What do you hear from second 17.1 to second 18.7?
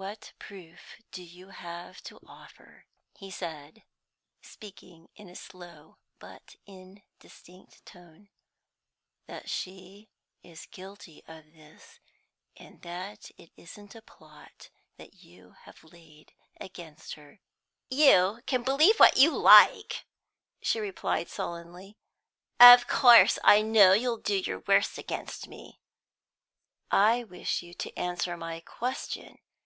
her?" "You can